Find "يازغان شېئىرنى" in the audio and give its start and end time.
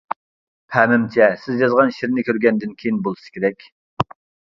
1.65-2.27